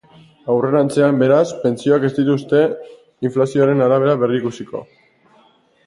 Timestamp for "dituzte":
2.17-2.63